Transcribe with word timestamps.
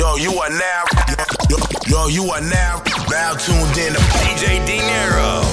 Yo, 0.00 0.16
you 0.16 0.32
are 0.40 0.48
now. 0.48 0.84
Yo, 1.50 1.58
yo, 1.86 2.08
you 2.08 2.24
are 2.30 2.40
now. 2.40 2.82
Now 3.10 3.34
tuned 3.34 3.76
in 3.76 3.92
to 3.92 4.00
DJ 4.00 4.64
Dinero. 4.66 5.10
got 5.30 5.49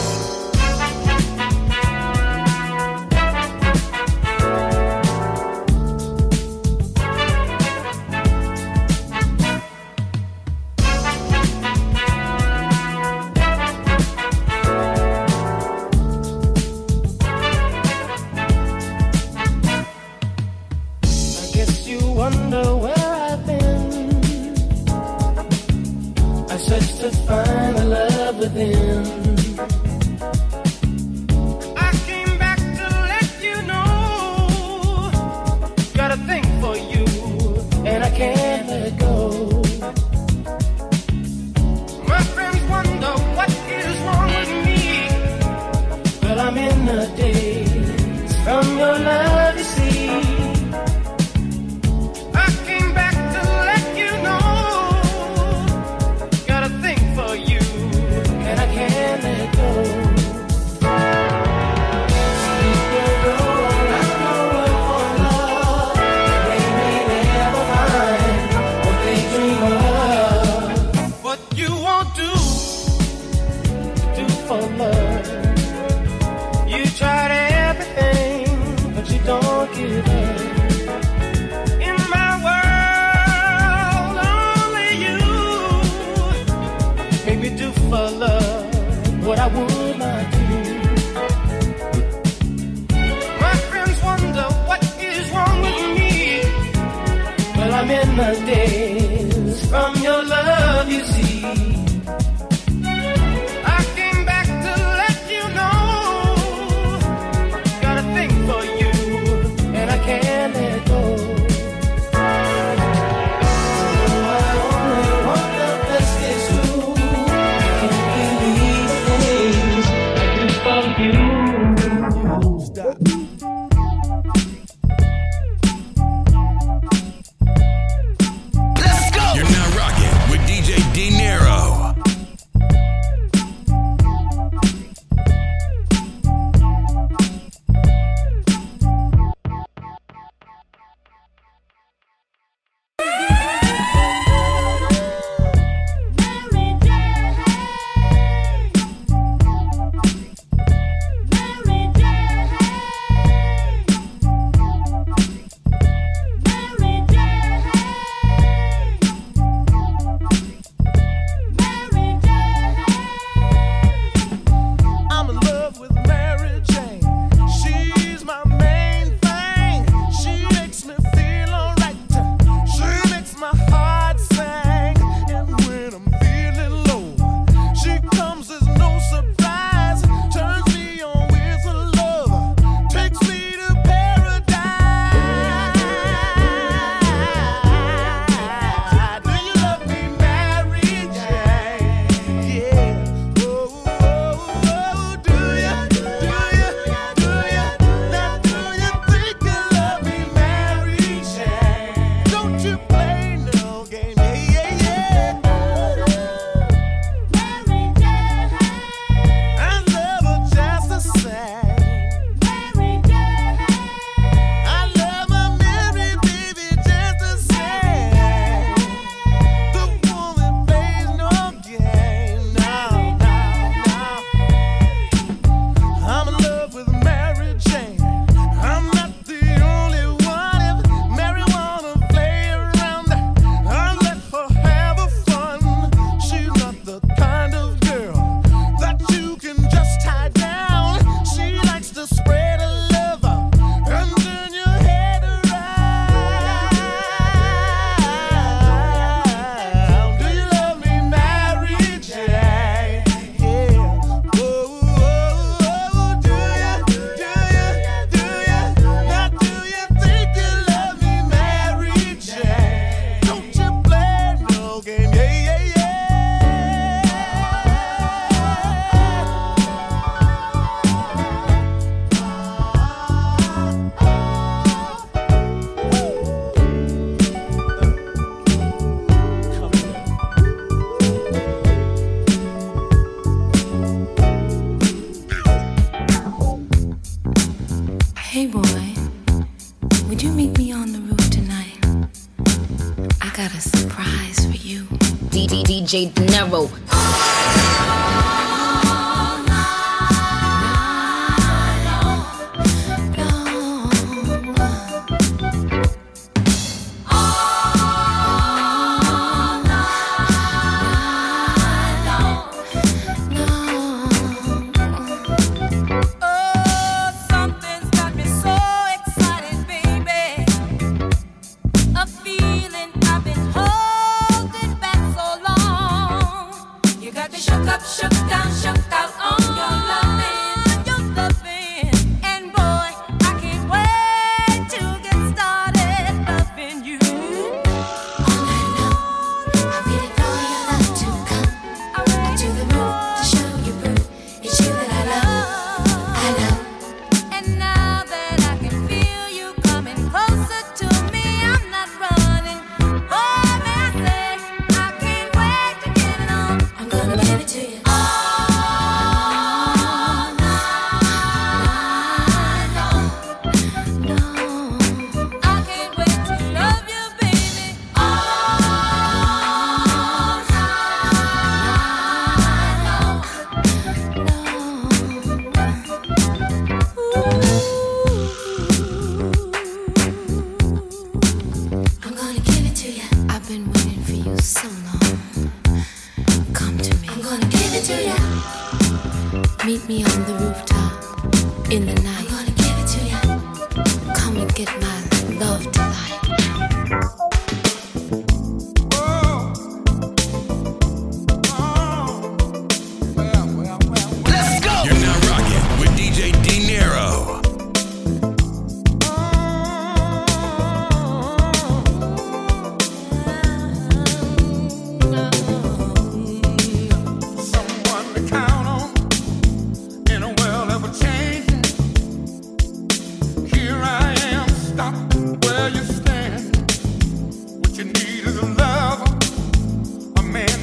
DJ 295.97 296.13
Dinero. 296.13 296.86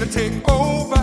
take 0.06 0.48
over. 0.48 0.94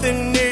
Nothing 0.00 0.32
new. 0.32 0.49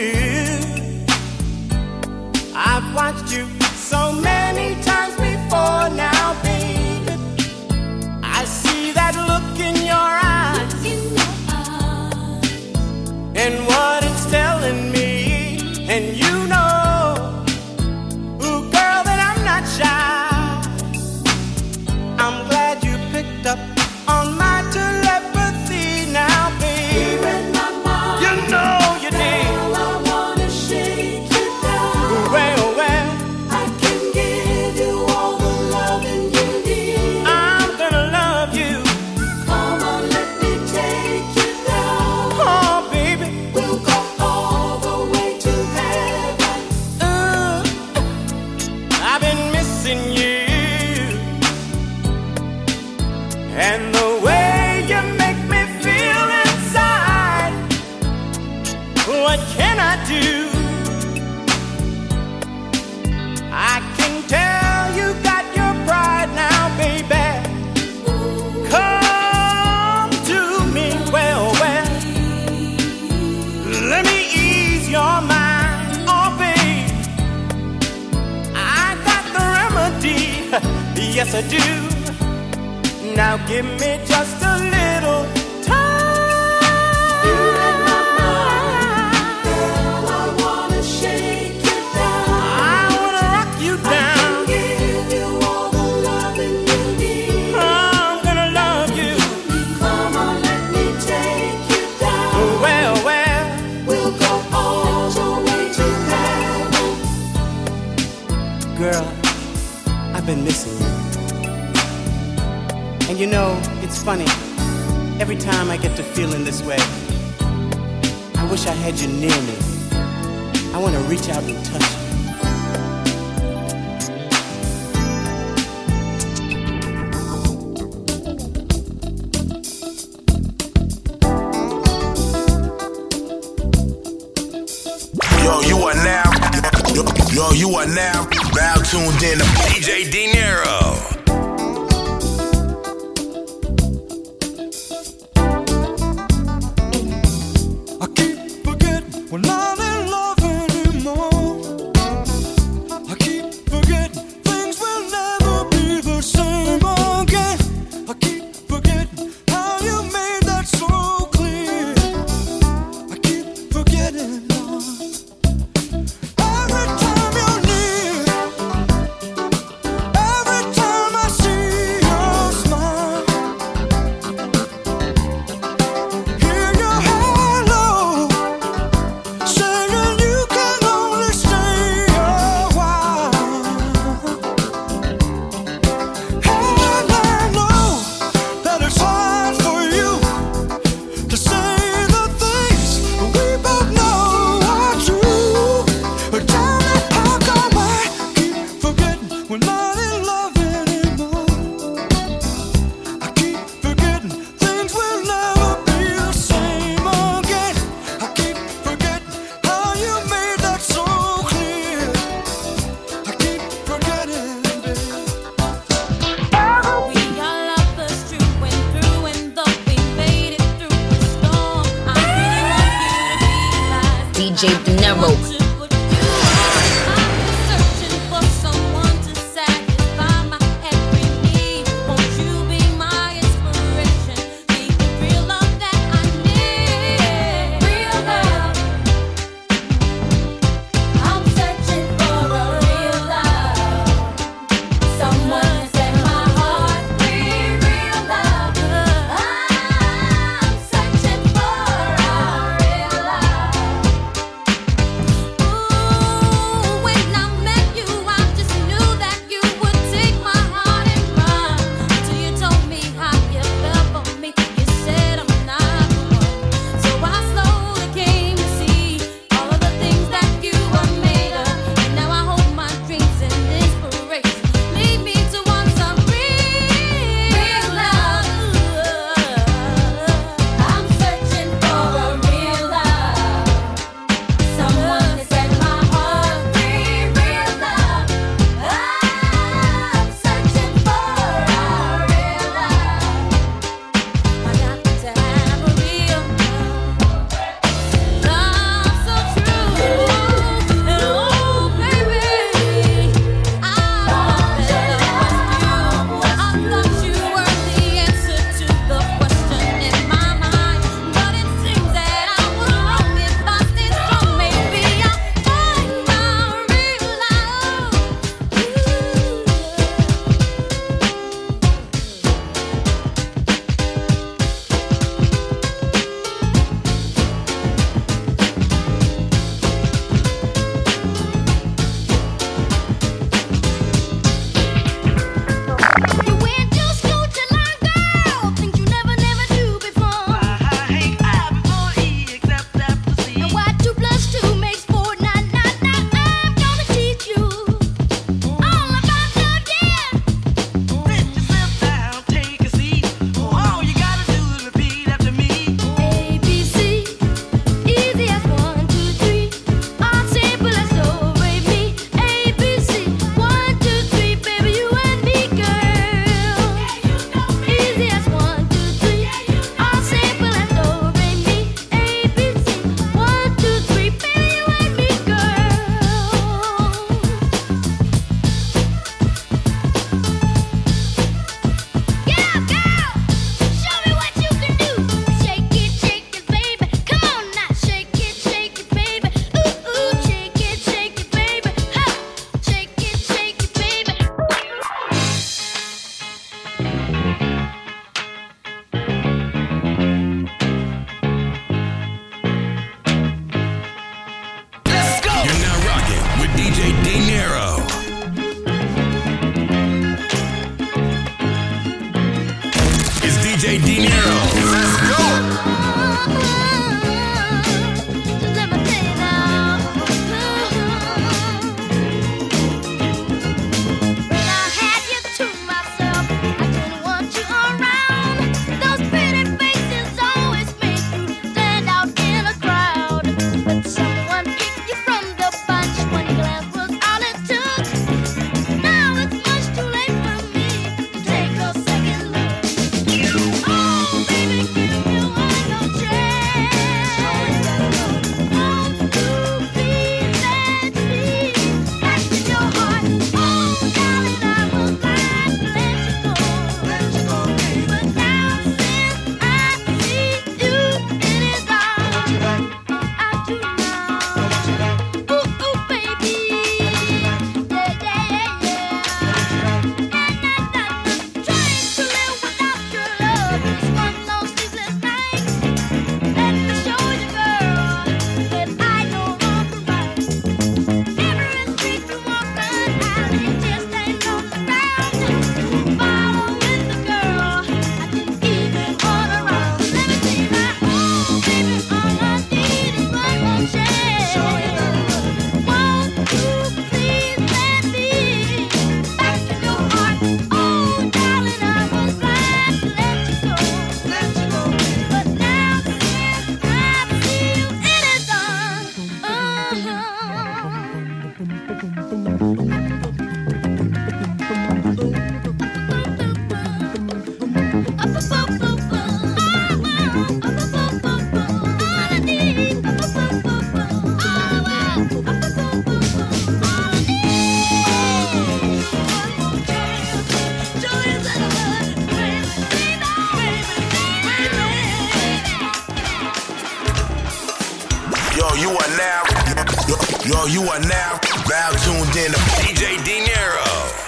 Yo, 540.49 540.65
you 540.65 540.81
are 540.85 541.01
now, 541.01 541.39
now 541.69 541.91
tuned 541.91 542.35
in 542.35 542.51
to 542.51 542.59
DJ 542.81 543.23
Dinero. 543.23 544.28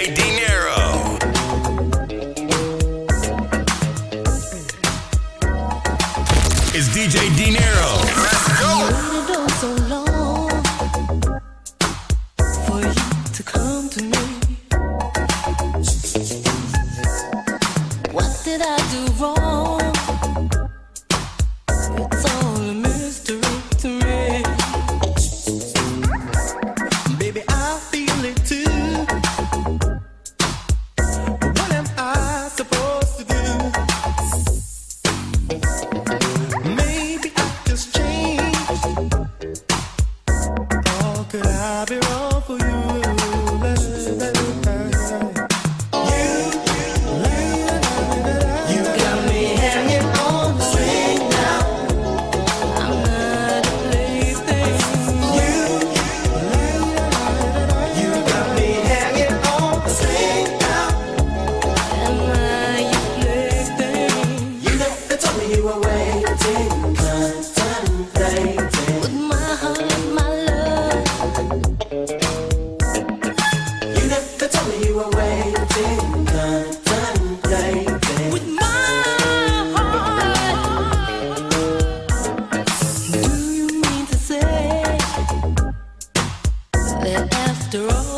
DJ 0.00 0.39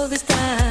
all 0.02 0.08
this 0.08 0.22
time 0.22 0.61